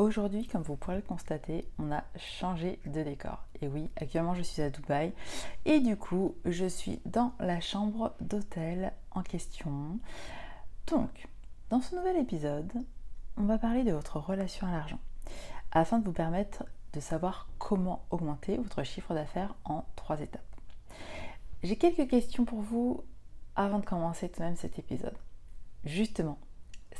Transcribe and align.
Aujourd'hui, 0.00 0.46
comme 0.46 0.62
vous 0.62 0.76
pourrez 0.76 0.96
le 0.96 1.02
constater, 1.02 1.68
on 1.78 1.92
a 1.92 2.02
changé 2.16 2.80
de 2.86 3.02
décor. 3.02 3.44
Et 3.60 3.68
oui, 3.68 3.90
actuellement 3.96 4.32
je 4.32 4.40
suis 4.40 4.62
à 4.62 4.70
Dubaï 4.70 5.12
et 5.66 5.80
du 5.80 5.94
coup 5.94 6.36
je 6.46 6.64
suis 6.64 7.02
dans 7.04 7.34
la 7.38 7.60
chambre 7.60 8.14
d'hôtel 8.22 8.94
en 9.10 9.22
question. 9.22 9.98
Donc, 10.86 11.28
dans 11.68 11.82
ce 11.82 11.94
nouvel 11.94 12.16
épisode, 12.16 12.72
on 13.36 13.42
va 13.42 13.58
parler 13.58 13.84
de 13.84 13.92
votre 13.92 14.18
relation 14.18 14.66
à 14.66 14.70
l'argent 14.70 14.98
afin 15.70 15.98
de 15.98 16.06
vous 16.06 16.14
permettre 16.14 16.64
de 16.94 17.00
savoir 17.00 17.50
comment 17.58 18.06
augmenter 18.08 18.56
votre 18.56 18.82
chiffre 18.84 19.12
d'affaires 19.12 19.54
en 19.66 19.84
trois 19.96 20.18
étapes. 20.22 20.40
J'ai 21.62 21.76
quelques 21.76 22.08
questions 22.08 22.46
pour 22.46 22.62
vous 22.62 23.04
avant 23.54 23.80
de 23.80 23.84
commencer 23.84 24.30
tout 24.30 24.40
de 24.40 24.46
même 24.46 24.56
cet 24.56 24.78
épisode. 24.78 25.18
Justement, 25.84 26.38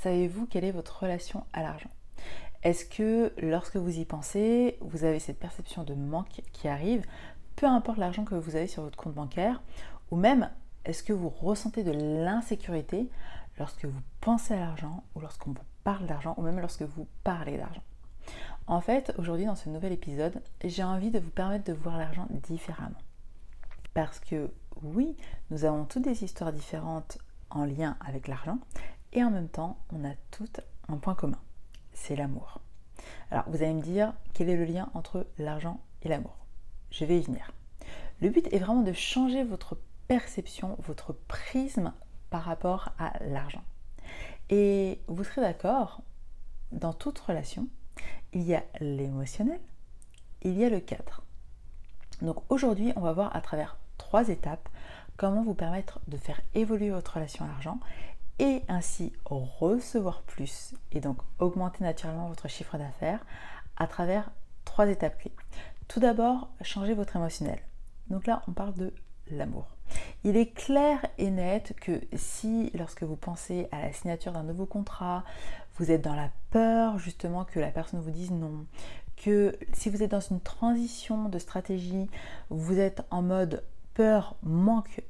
savez-vous 0.02 0.44
quelle 0.44 0.64
est 0.64 0.70
votre 0.70 1.00
relation 1.00 1.46
à 1.54 1.62
l'argent? 1.62 1.88
Est-ce 2.62 2.84
que 2.84 3.32
lorsque 3.38 3.76
vous 3.76 3.98
y 3.98 4.04
pensez, 4.04 4.76
vous 4.80 5.04
avez 5.04 5.18
cette 5.18 5.38
perception 5.38 5.82
de 5.82 5.94
manque 5.94 6.42
qui 6.52 6.68
arrive, 6.68 7.06
peu 7.56 7.66
importe 7.66 7.98
l'argent 7.98 8.24
que 8.24 8.34
vous 8.34 8.54
avez 8.54 8.66
sur 8.66 8.82
votre 8.82 8.98
compte 8.98 9.14
bancaire, 9.14 9.62
ou 10.10 10.16
même 10.16 10.50
est-ce 10.84 11.02
que 11.02 11.12
vous 11.12 11.30
ressentez 11.30 11.84
de 11.84 11.92
l'insécurité 11.92 13.08
lorsque 13.58 13.86
vous 13.86 14.00
pensez 14.20 14.54
à 14.54 14.60
l'argent, 14.60 15.04
ou 15.14 15.20
lorsqu'on 15.20 15.52
vous 15.52 15.62
parle 15.84 16.06
d'argent, 16.06 16.34
ou 16.36 16.42
même 16.42 16.60
lorsque 16.60 16.82
vous 16.82 17.06
parlez 17.24 17.56
d'argent? 17.56 17.82
En 18.66 18.80
fait, 18.80 19.12
aujourd'hui 19.18 19.46
dans 19.46 19.56
ce 19.56 19.68
nouvel 19.68 19.92
épisode, 19.92 20.42
j'ai 20.62 20.84
envie 20.84 21.10
de 21.10 21.18
vous 21.18 21.30
permettre 21.30 21.64
de 21.64 21.72
voir 21.72 21.96
l'argent 21.96 22.28
différemment. 22.30 22.98
Parce 23.94 24.20
que 24.20 24.50
oui, 24.82 25.16
nous 25.50 25.64
avons 25.64 25.84
toutes 25.84 26.04
des 26.04 26.24
histoires 26.24 26.52
différentes 26.52 27.18
en 27.50 27.64
lien 27.64 27.96
avec 28.06 28.28
l'argent 28.28 28.58
et 29.12 29.24
en 29.24 29.30
même 29.30 29.48
temps, 29.48 29.78
on 29.92 30.04
a 30.04 30.12
toutes 30.30 30.60
un 30.88 30.96
point 30.96 31.14
commun, 31.14 31.40
c'est 31.92 32.16
l'amour. 32.16 32.60
Alors 33.30 33.44
vous 33.48 33.62
allez 33.62 33.74
me 33.74 33.82
dire 33.82 34.12
quel 34.34 34.48
est 34.48 34.56
le 34.56 34.64
lien 34.64 34.88
entre 34.94 35.26
l'argent 35.38 35.80
et 36.02 36.08
l'amour? 36.08 36.36
Je 36.90 37.04
vais 37.04 37.18
y 37.18 37.22
venir. 37.22 37.52
Le 38.20 38.28
but 38.28 38.52
est 38.52 38.58
vraiment 38.58 38.82
de 38.82 38.92
changer 38.92 39.44
votre 39.44 39.78
perception, 40.08 40.76
votre 40.80 41.12
prisme 41.12 41.92
par 42.30 42.42
rapport 42.42 42.90
à 42.98 43.12
l'argent. 43.24 43.62
Et 44.50 45.00
vous 45.06 45.24
serez 45.24 45.40
d'accord, 45.40 46.02
dans 46.72 46.92
toute 46.92 47.18
relation, 47.18 47.68
il 48.32 48.42
y 48.42 48.54
a 48.54 48.64
l'émotionnel, 48.80 49.60
il 50.42 50.58
y 50.58 50.64
a 50.64 50.70
le 50.70 50.80
cadre. 50.80 51.22
Donc 52.22 52.42
aujourd'hui, 52.48 52.92
on 52.96 53.00
va 53.00 53.12
voir 53.12 53.34
à 53.34 53.40
travers 53.40 53.78
trois 53.98 54.28
étapes 54.28 54.68
comment 55.16 55.42
vous 55.42 55.54
permettre 55.54 56.00
de 56.08 56.16
faire 56.16 56.40
évoluer 56.54 56.90
votre 56.90 57.14
relation 57.14 57.44
à 57.44 57.48
l'argent 57.48 57.78
et 58.40 58.62
ainsi 58.68 59.12
recevoir 59.26 60.22
plus 60.22 60.74
et 60.92 61.00
donc 61.00 61.18
augmenter 61.38 61.84
naturellement 61.84 62.26
votre 62.26 62.48
chiffre 62.48 62.78
d'affaires 62.78 63.24
à 63.76 63.86
travers 63.86 64.30
trois 64.64 64.88
étapes 64.88 65.18
clés. 65.18 65.34
Tout 65.88 66.00
d'abord, 66.00 66.48
changer 66.62 66.94
votre 66.94 67.16
émotionnel. 67.16 67.60
Donc 68.08 68.26
là, 68.26 68.42
on 68.48 68.52
parle 68.52 68.74
de 68.74 68.94
l'amour. 69.30 69.66
Il 70.24 70.36
est 70.36 70.52
clair 70.54 71.04
et 71.18 71.30
net 71.30 71.74
que 71.80 72.00
si, 72.14 72.70
lorsque 72.74 73.02
vous 73.02 73.16
pensez 73.16 73.68
à 73.72 73.82
la 73.82 73.92
signature 73.92 74.32
d'un 74.32 74.42
nouveau 74.42 74.66
contrat, 74.66 75.22
vous 75.76 75.90
êtes 75.90 76.02
dans 76.02 76.14
la 76.14 76.30
peur 76.50 76.98
justement 76.98 77.44
que 77.44 77.60
la 77.60 77.70
personne 77.70 78.00
vous 78.00 78.10
dise 78.10 78.30
non, 78.30 78.64
que 79.16 79.58
si 79.74 79.90
vous 79.90 80.02
êtes 80.02 80.10
dans 80.10 80.20
une 80.20 80.40
transition 80.40 81.28
de 81.28 81.38
stratégie, 81.38 82.08
vous 82.48 82.78
êtes 82.78 83.02
en 83.10 83.20
mode 83.20 83.64
peur, 83.94 84.36
manque, 84.42 85.02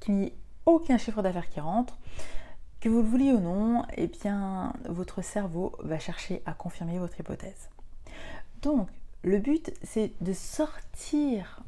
qu'il 0.00 0.14
n'y 0.14 0.26
ait 0.26 0.34
aucun 0.66 0.98
chiffre 0.98 1.22
d'affaires 1.22 1.48
qui 1.48 1.60
rentre, 1.60 1.98
que 2.84 2.90
vous 2.90 3.00
le 3.00 3.08
vouliez 3.08 3.32
ou 3.32 3.40
non, 3.40 3.86
eh 3.96 4.08
bien 4.08 4.74
votre 4.84 5.22
cerveau 5.22 5.72
va 5.78 5.98
chercher 5.98 6.42
à 6.44 6.52
confirmer 6.52 6.98
votre 6.98 7.18
hypothèse. 7.18 7.70
Donc, 8.60 8.90
le 9.22 9.38
but, 9.38 9.72
c'est 9.82 10.12
de 10.20 10.34
sortir 10.34 11.62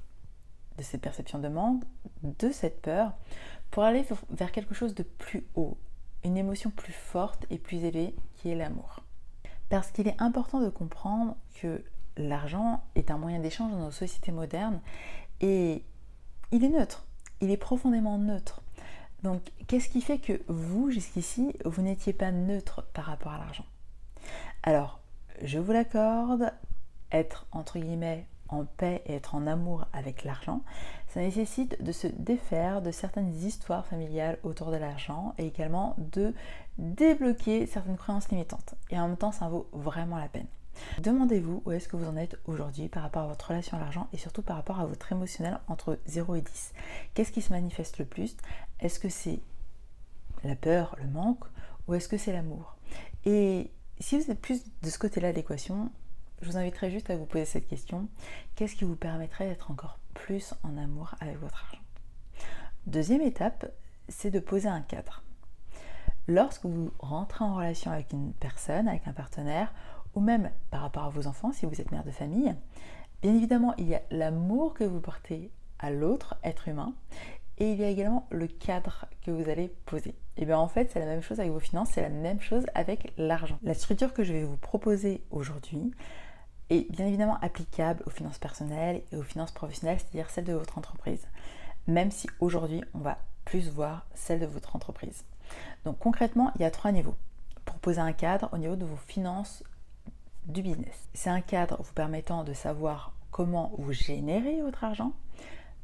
de 0.77 0.83
cette 0.83 1.01
perception 1.01 1.39
de 1.39 1.49
manque, 1.49 1.85
de 2.23 2.51
cette 2.51 2.83
peur, 2.83 3.15
pour 3.71 3.85
aller 3.85 4.05
vers 4.29 4.53
quelque 4.53 4.75
chose 4.75 4.95
de 4.95 5.05
plus 5.05 5.47
haut, 5.55 5.79
une 6.23 6.37
émotion 6.37 6.69
plus 6.69 6.93
forte 6.93 7.47
et 7.49 7.57
plus 7.57 7.83
élevée 7.85 8.15
qui 8.35 8.51
est 8.51 8.55
l'amour. 8.55 9.01
Parce 9.71 9.91
qu'il 9.93 10.09
est 10.09 10.21
important 10.21 10.61
de 10.61 10.69
comprendre 10.69 11.35
que 11.63 11.83
l'argent 12.19 12.85
est 12.95 13.11
un 13.11 13.17
moyen 13.17 13.39
d'échange 13.39 13.73
dans 13.73 13.87
nos 13.87 13.91
sociétés 13.91 14.33
modernes 14.33 14.83
et 15.41 15.83
il 16.53 16.63
est 16.63 16.69
neutre, 16.69 17.07
il 17.41 17.51
est 17.51 17.57
profondément 17.57 18.19
neutre. 18.19 18.61
Donc 19.27 19.43
qu'est-ce 19.67 19.89
qui 19.89 20.03
fait 20.03 20.19
que 20.19 20.41
vous, 20.47 20.93
jusqu'ici, 20.93 21.53
vous 21.65 21.83
n'étiez 21.83 22.13
pas 22.13 22.31
neutre 22.31 22.87
par 22.95 23.07
rapport 23.07 23.33
à 23.33 23.39
l'argent? 23.39 23.65
Alors, 24.63 25.01
je 25.43 25.59
vous 25.59 25.73
l'accorde, 25.73 26.53
être 27.11 27.47
entre 27.51 27.81
guillemets 27.81 28.29
en 28.49 28.65
paix 28.65 29.03
et 29.07 29.15
être 29.15 29.35
en 29.35 29.49
amour 29.49 29.85
avec 29.93 30.23
l'argent, 30.23 30.63
ça 31.09 31.19
nécessite 31.19 31.83
de 31.83 31.91
se 31.91 32.07
défaire 32.07 32.83
de 32.83 32.93
certaines 32.93 33.35
histoires 33.35 33.85
familiales 33.85 34.39
autour 34.45 34.71
de 34.71 34.77
l'argent 34.77 35.35
et 35.39 35.47
également 35.49 35.97
de 35.99 36.33
débloquer 36.79 37.67
certaines 37.67 37.97
croyances 37.97 38.29
limitantes. 38.29 38.77
Et 38.91 39.01
en 39.01 39.09
même 39.09 39.17
temps, 39.17 39.33
ça 39.33 39.49
vaut 39.49 39.69
vraiment 39.73 40.19
la 40.19 40.29
peine. 40.29 40.47
Demandez-vous 41.01 41.63
où 41.65 41.73
est-ce 41.73 41.89
que 41.89 41.97
vous 41.97 42.07
en 42.07 42.17
êtes 42.17 42.39
aujourd'hui 42.47 42.89
par 42.89 43.03
rapport 43.03 43.23
à 43.23 43.29
votre 43.29 43.49
relation 43.49 43.77
à 43.77 43.81
l'argent 43.81 44.09
et 44.13 44.19
surtout 44.19 44.43
par 44.43 44.57
rapport 44.57 44.81
à 44.81 44.87
votre 44.87 45.11
émotionnel 45.13 45.59
entre 45.69 45.99
0 46.07 46.35
et 46.37 46.41
10. 46.41 46.73
Qu'est-ce 47.15 47.33
qui 47.33 47.43
se 47.43 47.53
manifeste 47.53 47.99
le 47.99 48.05
plus? 48.05 48.37
Est-ce 48.81 48.99
que 48.99 49.09
c'est 49.09 49.41
la 50.45 50.57
peur, 50.57 50.97
le 51.01 51.09
manque? 51.09 51.45
Ou 51.89 51.95
est-ce 51.95 52.09
que 52.09 52.19
c'est 52.19 52.33
l'amour? 52.33 52.77
Et 53.25 53.71
si 54.01 54.19
vous 54.19 54.31
êtes 54.31 54.41
plus 54.41 54.63
de 54.83 54.91
ce 54.91 54.99
côté-là 54.99 55.31
de 55.31 55.37
l'équation, 55.37 55.91
je 56.43 56.51
vous 56.51 56.57
inviterai 56.57 56.91
juste 56.91 57.11
à 57.11 57.17
vous 57.17 57.27
poser 57.27 57.45
cette 57.45 57.69
question. 57.69 58.09
Qu'est-ce 58.55 58.77
qui 58.77 58.85
vous 58.85 58.97
permettrait 58.97 59.49
d'être 59.49 59.71
encore 59.71 59.99
plus 60.15 60.55
en 60.63 60.77
amour 60.77 61.15
avec 61.21 61.39
votre 61.39 61.65
argent? 61.65 61.83
Deuxième 62.87 63.23
étape, 63.23 63.67
c'est 64.09 64.31
de 64.31 64.41
poser 64.41 64.69
un 64.69 64.83
cadre. 64.83 65.23
Lorsque 66.29 66.67
vous 66.67 66.93
rentrez 66.99 67.45
en 67.45 67.55
relation 67.55 67.91
avec 67.91 68.13
une 68.13 68.33
personne, 68.33 68.89
avec 68.89 69.07
un 69.07 69.13
partenaire, 69.13 69.73
ou 70.17 70.21
même 70.21 70.51
par 70.71 70.81
rapport 70.81 71.05
à 71.05 71.09
vos 71.09 71.29
enfants, 71.29 71.53
si 71.53 71.67
vous 71.67 71.81
êtes 71.81 71.93
mère 71.93 72.05
de 72.05 72.11
famille, 72.11 72.55
bien 73.23 73.35
évidemment, 73.35 73.75
il 73.79 73.87
y 73.87 73.95
a 73.95 74.03
l'amour 74.11 74.75
que 74.75 74.83
vous 74.83 75.01
portez 75.01 75.53
à 75.79 75.91
l'autre 75.91 76.35
être 76.43 76.67
humain, 76.67 76.95
et 77.59 77.71
il 77.71 77.79
y 77.79 77.85
a 77.85 77.89
également 77.89 78.27
le 78.31 78.49
cadre 78.49 79.07
que 79.23 79.31
vous 79.31 79.49
allez 79.49 79.69
poser. 79.87 80.15
Et 80.37 80.45
bien 80.45 80.59
en 80.59 80.69
fait, 80.69 80.91
c'est 80.91 80.99
la 80.99 81.07
même 81.07 81.23
chose 81.23 81.39
avec 81.39 81.53
vos 81.53 81.61
finances, 81.61 81.91
c'est 81.93 82.03
la 82.03 82.09
même 82.09 82.41
chose 82.41 82.67
avec 82.75 83.13
l'argent. 83.17 83.59
La 83.63 83.75
structure 83.75 84.13
que 84.13 84.25
je 84.25 84.33
vais 84.33 84.45
vous 84.45 84.57
proposer 84.57 85.23
aujourd'hui, 85.31 85.93
est 86.71 86.91
bien 86.91 87.07
évidemment 87.07 87.39
applicable 87.41 88.03
aux 88.07 88.11
finances 88.11 88.39
personnelles 88.39 89.03
et 89.13 89.17
aux 89.17 89.23
finances 89.23 89.53
professionnelles, 89.53 89.99
c'est-à-dire 90.01 90.31
celles 90.31 90.45
de 90.45 90.53
votre 90.53 90.79
entreprise, 90.79 91.27
même 91.87 92.11
si 92.11 92.29
aujourd'hui 92.41 92.83
on 92.95 92.99
va 92.99 93.19
plus 93.45 93.71
voir 93.71 94.07
celle 94.15 94.41
de 94.41 94.47
votre 94.47 94.75
entreprise. 94.75 95.25
Donc 95.85 95.99
concrètement, 95.99 96.51
il 96.57 96.63
y 96.63 96.65
a 96.65 96.71
trois 96.71 96.91
niveaux 96.91 97.15
pour 97.65 97.77
poser 97.77 98.01
un 98.01 98.13
cadre 98.13 98.49
au 98.53 98.59
niveau 98.59 98.77
de 98.77 98.85
vos 98.85 98.97
finances 98.97 99.63
du 100.47 100.63
business. 100.63 101.09
C'est 101.15 101.31
un 101.31 101.41
cadre 101.41 101.83
vous 101.83 101.93
permettant 101.93 102.45
de 102.45 102.53
savoir 102.53 103.15
comment 103.31 103.73
vous 103.79 103.93
générez 103.93 104.63
votre 104.63 104.85
argent. 104.85 105.13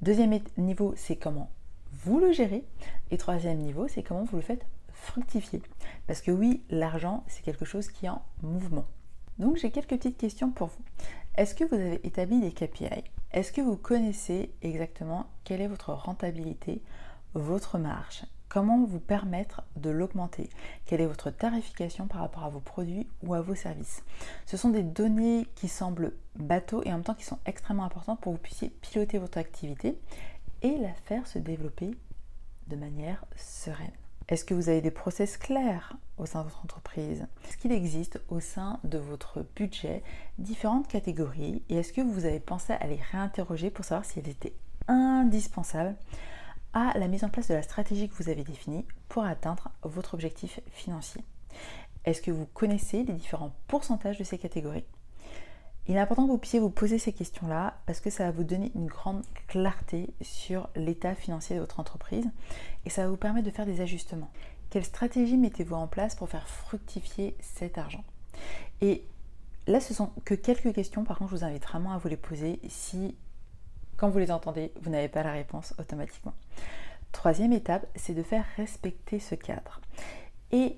Deuxième 0.00 0.39
niveau, 0.56 0.95
c'est 0.97 1.17
comment 1.17 1.50
vous 2.05 2.19
le 2.19 2.33
gérez. 2.33 2.65
Et 3.11 3.19
troisième 3.19 3.59
niveau, 3.59 3.89
c'est 3.89 4.03
comment 4.03 4.25
vous 4.25 4.37
le 4.37 4.43
faites 4.43 4.67
fructifier. 4.93 5.62
Parce 6.06 6.21
que 6.21 6.31
oui, 6.31 6.62
l'argent, 6.71 7.25
c'est 7.28 7.43
quelque 7.43 7.65
chose 7.65 7.89
qui 7.89 8.06
est 8.06 8.11
en 8.11 8.22
mouvement. 8.43 8.87
Donc 9.39 9.56
j'ai 9.56 9.71
quelques 9.71 9.91
petites 9.91 10.19
questions 10.19 10.51
pour 10.51 10.69
vous. 10.69 10.84
Est-ce 11.37 11.55
que 11.55 11.65
vous 11.65 11.75
avez 11.75 12.06
établi 12.06 12.41
des 12.41 12.53
KPI 12.53 13.05
Est-ce 13.33 13.53
que 13.53 13.61
vous 13.61 13.77
connaissez 13.77 14.53
exactement 14.62 15.27
quelle 15.45 15.61
est 15.61 15.69
votre 15.69 15.93
rentabilité, 15.93 16.83
votre 17.34 17.78
marge? 17.78 18.25
Comment 18.53 18.85
vous 18.85 19.01
permettre 19.01 19.63
de 19.77 19.89
l'augmenter? 19.89 20.51
Quelle 20.85 21.01
est 21.01 21.07
votre 21.07 21.31
tarification 21.31 22.07
par 22.07 22.21
rapport 22.21 22.45
à 22.45 22.51
vos 22.51 22.61
produits 22.61 23.09
ou 23.23 23.33
à 23.33 23.41
vos 23.41 23.55
services? 23.55 24.05
Ce 24.45 24.59
sont 24.59 24.69
des 24.69 24.83
données 24.83 25.47
qui 25.55 25.69
semblent 25.69 26.13
bateaux 26.37 26.83
et 26.83 26.91
en 26.91 26.97
même 26.97 27.03
temps 27.03 27.15
qui 27.15 27.25
sont 27.25 27.39
extrêmement 27.47 27.84
importantes 27.84 28.21
pour 28.21 28.33
que 28.33 28.37
vous 28.37 28.43
puissiez 28.43 28.69
piloter 28.69 29.16
votre 29.16 29.39
activité 29.39 29.99
et 30.60 30.77
la 30.77 30.93
faire 30.93 31.27
se 31.27 31.39
développer 31.39 31.93
de 32.66 32.77
manière 32.77 33.25
sereine. 33.37 33.91
Est-ce 34.28 34.45
que 34.45 34.53
vous 34.53 34.69
avez 34.69 34.83
des 34.83 34.91
process 34.91 35.39
clairs 35.39 35.97
au 36.19 36.27
sein 36.27 36.41
de 36.41 36.48
votre 36.48 36.63
entreprise? 36.63 37.27
Est-ce 37.48 37.57
qu'il 37.57 37.72
existe 37.72 38.21
au 38.28 38.41
sein 38.41 38.81
de 38.84 38.98
votre 38.98 39.47
budget 39.57 40.03
différentes 40.37 40.89
catégories? 40.89 41.63
Et 41.71 41.77
est-ce 41.77 41.95
que 41.95 42.03
vous 42.03 42.27
avez 42.27 42.39
pensé 42.39 42.75
à 42.75 42.87
les 42.87 43.01
réinterroger 43.13 43.71
pour 43.71 43.87
savoir 43.87 44.05
si 44.05 44.19
elles 44.19 44.28
étaient 44.28 44.53
indispensables 44.89 45.97
à 46.72 46.97
la 46.98 47.09
mise 47.09 47.24
en 47.24 47.28
place 47.28 47.48
de 47.48 47.54
la 47.54 47.63
stratégie 47.63 48.09
que 48.09 48.15
vous 48.15 48.28
avez 48.28 48.45
définie 48.45 48.86
pour 49.09 49.24
atteindre 49.24 49.71
votre 49.83 50.15
objectif 50.15 50.60
financier 50.71 51.24
Est-ce 52.04 52.22
que 52.22 52.30
vous 52.30 52.47
connaissez 52.47 53.04
les 53.04 53.13
différents 53.13 53.53
pourcentages 53.69 54.19
de 54.19 54.24
ces 54.24 54.39
catégories? 54.39 54.84
Il 55.89 55.97
est 55.97 56.01
important 56.01 56.27
que 56.27 56.30
vous 56.30 56.39
puissiez 56.39 56.60
vous 56.60 56.71
poser 56.71 56.98
ces 56.98 57.13
questions-là 57.13 57.74
parce 57.86 58.01
que 58.01 58.09
ça 58.09 58.24
va 58.24 58.30
vous 58.30 58.45
donner 58.45 58.71
une 58.77 58.86
grande 58.86 59.24
clarté 59.48 60.15
sur 60.21 60.69
l'état 60.77 61.15
financier 61.15 61.57
de 61.57 61.60
votre 61.60 61.80
entreprise 61.80 62.28
et 62.84 62.91
ça 62.91 63.03
va 63.03 63.09
vous 63.09 63.16
permettre 63.16 63.47
de 63.47 63.53
faire 63.53 63.66
des 63.66 63.80
ajustements. 63.80 64.30
Quelle 64.71 64.84
stratégie 64.84 65.36
mettez-vous 65.36 65.74
en 65.74 65.89
place 65.89 66.15
pour 66.15 66.28
faire 66.28 66.48
fructifier 66.48 67.36
cet 67.41 67.78
argent? 67.78 68.04
Et 68.80 69.04
là, 69.66 69.80
ce 69.80 69.92
sont 69.92 70.10
que 70.24 70.34
quelques 70.34 70.72
questions. 70.72 71.04
Par 71.04 71.19
contre, 71.19 71.33
je 71.33 71.36
vous 71.36 71.45
invite 71.45 71.65
vraiment 71.65 71.92
à 71.92 71.98
vous 71.98 72.09
les 72.09 72.16
poser 72.16 72.60
si, 72.69 73.16
quand 74.03 74.10
vous 74.10 74.19
les 74.19 74.33
entendez, 74.33 74.72
vous 74.81 74.91
n'avez 74.91 75.07
pas 75.07 75.22
la 75.22 75.31
réponse 75.31 75.75
automatiquement. 75.78 76.34
Troisième 77.13 77.53
étape, 77.53 77.87
c'est 77.95 78.15
de 78.15 78.25
faire 78.25 78.45
respecter 78.57 79.21
ce 79.21 79.37
cadre. 79.37 79.81
Et 80.51 80.77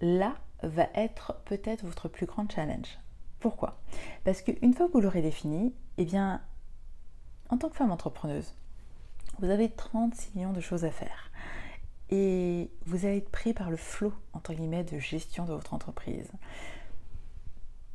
là 0.00 0.34
va 0.64 0.88
être 0.96 1.40
peut-être 1.44 1.84
votre 1.84 2.08
plus 2.08 2.26
grand 2.26 2.50
challenge. 2.50 2.98
Pourquoi? 3.38 3.78
Parce 4.24 4.42
qu'une 4.42 4.74
fois 4.74 4.88
que 4.88 4.92
vous 4.92 5.00
l'aurez 5.00 5.22
défini, 5.22 5.72
eh 5.98 6.04
bien, 6.04 6.42
en 7.48 7.58
tant 7.58 7.68
que 7.68 7.76
femme 7.76 7.92
entrepreneuse, 7.92 8.56
vous 9.38 9.50
avez 9.50 9.70
36 9.70 10.34
millions 10.34 10.52
de 10.52 10.60
choses 10.60 10.84
à 10.84 10.90
faire. 10.90 11.30
Et 12.10 12.72
vous 12.86 13.06
allez 13.06 13.18
être 13.18 13.30
pris 13.30 13.54
par 13.54 13.70
le 13.70 13.76
flot, 13.76 14.12
entre 14.32 14.52
guillemets, 14.52 14.82
de 14.82 14.98
gestion 14.98 15.44
de 15.44 15.52
votre 15.52 15.74
entreprise. 15.74 16.32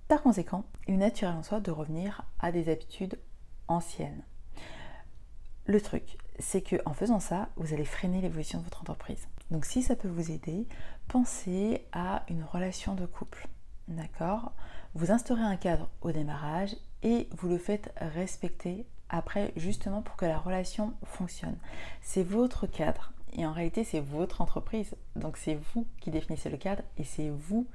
Par 0.07 0.23
conséquent, 0.23 0.63
il 0.87 0.93
est 0.93 0.97
naturel 0.97 1.33
en 1.33 1.43
soi 1.43 1.59
de 1.59 1.69
revenir 1.69 2.23
à 2.39 2.53
des 2.53 2.71
habitudes 2.71 3.19
anciennes. 3.67 4.23
Le 5.69 5.79
truc, 5.79 6.17
c'est 6.39 6.63
que 6.63 6.77
en 6.87 6.95
faisant 6.95 7.19
ça, 7.19 7.49
vous 7.55 7.75
allez 7.75 7.85
freiner 7.85 8.21
l'évolution 8.21 8.57
de 8.57 8.63
votre 8.63 8.81
entreprise. 8.81 9.27
Donc 9.51 9.65
si 9.65 9.83
ça 9.83 9.95
peut 9.95 10.07
vous 10.07 10.31
aider, 10.31 10.65
pensez 11.07 11.85
à 11.91 12.23
une 12.27 12.43
relation 12.43 12.95
de 12.95 13.05
couple. 13.05 13.47
D'accord? 13.87 14.53
Vous 14.95 15.11
instaurez 15.11 15.43
un 15.43 15.57
cadre 15.57 15.87
au 16.01 16.11
démarrage 16.11 16.75
et 17.03 17.29
vous 17.37 17.49
le 17.49 17.59
faites 17.59 17.93
respecter 18.15 18.87
après 19.09 19.53
justement 19.57 20.01
pour 20.01 20.15
que 20.15 20.25
la 20.25 20.39
relation 20.39 20.95
fonctionne. 21.03 21.59
C'est 22.01 22.23
votre 22.23 22.65
cadre 22.65 23.13
et 23.33 23.45
en 23.45 23.53
réalité 23.53 23.83
c'est 23.83 23.99
votre 23.99 24.41
entreprise. 24.41 24.95
Donc 25.15 25.37
c'est 25.37 25.59
vous 25.75 25.85
qui 26.01 26.09
définissez 26.09 26.49
le 26.49 26.57
cadre 26.57 26.81
et 26.97 27.03
c'est 27.03 27.29
vous 27.29 27.67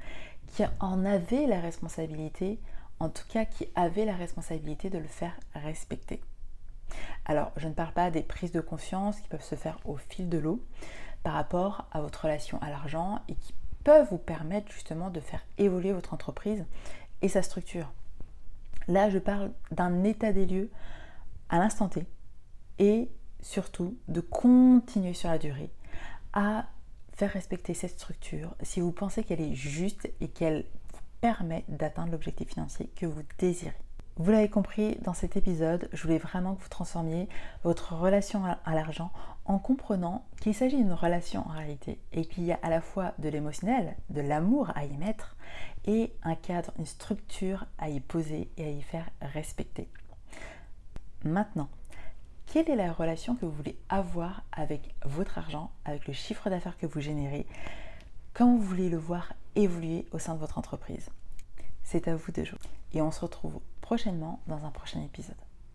qui 0.49 0.65
en 0.81 1.05
avez 1.05 1.47
la 1.47 1.61
responsabilité, 1.61 2.59
en 2.99 3.09
tout 3.09 3.29
cas 3.29 3.45
qui 3.45 3.69
avez 3.77 4.05
la 4.05 4.17
responsabilité 4.17 4.91
de 4.91 4.99
le 4.99 5.07
faire 5.07 5.39
respecter. 5.55 6.21
Alors, 7.25 7.53
je 7.57 7.69
ne 7.69 7.73
parle 7.73 7.93
pas 7.93 8.11
des 8.11 8.23
prises 8.23 8.53
de 8.53 8.61
confiance 8.61 9.21
qui 9.21 9.29
peuvent 9.29 9.43
se 9.43 9.55
faire 9.55 9.79
au 9.85 9.97
fil 9.97 10.29
de 10.29 10.39
l'eau 10.39 10.63
par 11.23 11.33
rapport 11.33 11.87
à 11.93 12.01
votre 12.01 12.25
relation 12.25 12.61
à 12.61 12.71
l'argent 12.71 13.21
et 13.29 13.35
qui 13.35 13.55
peuvent 13.83 14.09
vous 14.11 14.19
permettre 14.19 14.71
justement 14.73 15.11
de 15.11 15.21
faire 15.21 15.45
évoluer 15.59 15.93
votre 15.93 16.15
entreprise 16.15 16.65
et 17.23 17.29
sa 17.29 17.43
structure. 17.43 17.91
Là, 18.89 19.09
je 19.11 19.19
parle 19.19 19.53
d'un 19.71 20.05
état 20.05 20.33
des 20.33 20.47
lieux 20.47 20.71
à 21.49 21.59
l'instant 21.59 21.89
T 21.89 22.07
et 22.79 23.11
surtout 23.41 23.97
de 24.09 24.21
continuer 24.21 25.15
sur 25.15 25.31
la 25.31 25.39
durée 25.39 25.71
à 26.33 26.67
faire 27.13 27.31
respecter 27.31 27.75
cette 27.75 27.93
structure 27.93 28.55
si 28.63 28.81
vous 28.81 28.93
pensez 28.93 29.23
qu'elle 29.23 29.41
est 29.41 29.55
juste 29.55 30.11
et 30.21 30.29
qu'elle 30.29 30.65
vous 30.93 31.01
permet 31.21 31.65
d'atteindre 31.69 32.13
l'objectif 32.13 32.49
financier 32.49 32.91
que 32.97 33.07
vous 33.07 33.23
désirez. 33.39 33.84
Vous 34.17 34.31
l'avez 34.31 34.49
compris, 34.49 34.97
dans 35.03 35.13
cet 35.13 35.37
épisode, 35.37 35.89
je 35.93 36.01
voulais 36.03 36.19
vraiment 36.19 36.55
que 36.55 36.63
vous 36.63 36.69
transformiez 36.69 37.29
votre 37.65 37.95
relation 37.95 38.45
à 38.45 38.75
l'argent 38.75 39.11
en 39.45 39.59
comprenant 39.59 40.25
qu'il 40.41 40.55
s'agit 40.55 40.77
d'une 40.77 40.93
relation 40.93 41.45
en 41.49 41.53
réalité 41.53 41.99
et 42.13 42.25
qu'il 42.25 42.45
y 42.45 42.53
a 42.53 42.59
à 42.63 42.71
la 42.71 42.81
fois 42.81 43.13
de 43.19 43.29
l'émotionnel, 43.29 43.97
de 44.11 44.21
l'amour 44.21 44.71
à 44.77 44.85
y 44.85 44.97
mettre 44.99 45.37
et 45.85 46.13
un 46.23 46.37
cadre, 46.37 46.73
une 46.79 46.87
structure 46.87 47.67
à 47.79 47.89
y 47.89 47.99
poser 47.99 48.49
et 48.57 48.65
à 48.65 48.71
y 48.71 48.83
faire 48.83 49.11
respecter. 49.21 49.89
Maintenant, 51.25 51.69
quelle 52.47 52.71
est 52.71 52.77
la 52.77 52.93
relation 52.93 53.35
que 53.35 53.45
vous 53.45 53.53
voulez 53.53 53.77
avoir 53.89 54.45
avec 54.53 54.95
votre 55.05 55.39
argent, 55.39 55.73
avec 55.85 56.07
le 56.07 56.13
chiffre 56.13 56.51
d'affaires 56.51 56.79
que 56.79 56.87
vous 56.87 57.01
générez 57.01 57.47
Comment 58.33 58.57
vous 58.57 58.63
voulez 58.63 58.91
le 58.91 58.97
voir 58.97 59.33
évoluer 59.57 60.07
au 60.13 60.21
sein 60.21 60.35
de 60.35 60.39
votre 60.39 60.59
entreprise? 60.59 61.11
C'est 61.85 62.09
à 62.09 62.17
vous 62.17 62.33
de 62.33 62.43
jouer. 62.43 62.59
Et 62.93 63.03
on 63.03 63.13
se 63.13 63.21
retrouve 63.21 63.61
prochainement 63.81 64.41
dans 64.47 64.65
un 64.65 64.71
prochain 64.71 65.03
épisode. 65.03 65.37